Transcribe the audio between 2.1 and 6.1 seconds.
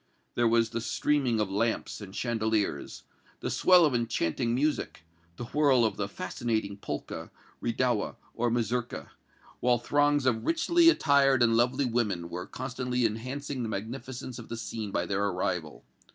chandeliers, the swell of enchanting music, the whirl of the